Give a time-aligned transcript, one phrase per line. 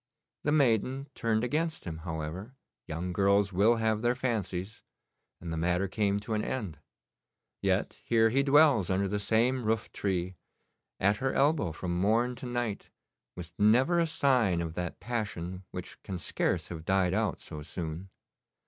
[0.43, 2.55] The maiden turned against him, however
[2.87, 4.81] young girls will have their fancies
[5.39, 6.79] and the matter came to an end.
[7.61, 10.37] Yet here he dwells under the same roof tree,
[10.99, 12.89] at her elbow from morn to night,
[13.35, 18.09] with never a sign of that passion which can scarce have died out so soon.